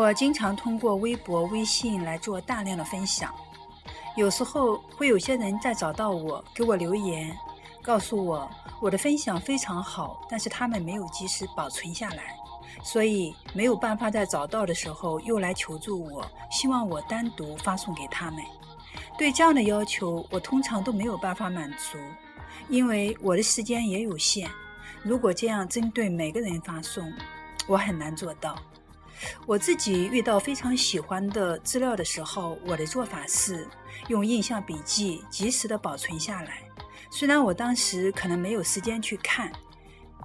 [0.00, 3.34] 我经常通过微博、微信来做大量的分享，
[4.16, 7.36] 有时候会有些人在找到我，给我留言，
[7.82, 8.50] 告诉我
[8.80, 12.34] 我的分享非常好，但是他们没有及时保存下来，
[12.82, 18.42] 所以没有办法在找到的时候又来求助我，希望我单独发送给他们。
[19.18, 21.98] 对这样的要求，我通常都没有办法满足，
[22.70, 24.50] 因为我的时间也有限。
[25.02, 27.12] 如果这样针对每个人发送，
[27.66, 28.56] 我很难做到。
[29.46, 33.66] 我自己遇到非常喜欢的资料的时候，我的做法是
[34.08, 36.62] 用印象笔记及时的保存下来。
[37.10, 39.50] 虽然我当时可能没有时间去看，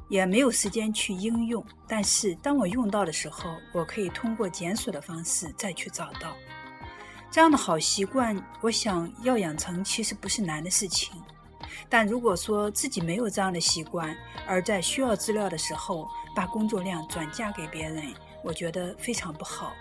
[0.08, 6.36] 也没有时间去应用，但是当我用到的时候，我可以通过检索的方式再去找到。
[7.32, 11.12] 这样的好习惯，我想要养成其实不是难的事情。
[11.90, 14.16] 但如果说自己没有这样的习惯，
[14.48, 18.14] 而在需要资料的时候把工作量转嫁给别人，
[18.46, 19.74] 我觉得非常不好。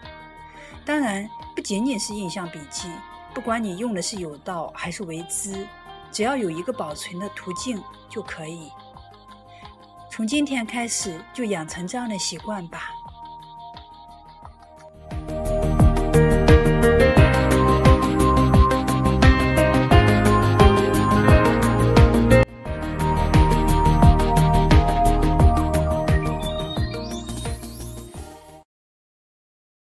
[0.86, 2.88] 当然，不仅仅是印象笔记，
[3.34, 5.68] 不管你用的是有道还是为之，
[6.10, 8.70] 只要有一个保存的途径就可以。
[10.10, 12.90] 从今天开始就养成这样的习惯吧。